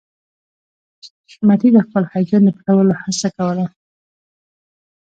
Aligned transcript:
حشمتي 1.25 1.69
د 1.73 1.77
خپل 1.85 2.03
هيجان 2.13 2.41
د 2.45 2.49
پټولو 2.57 2.93
هڅه 3.01 3.27
کوله 3.37 3.65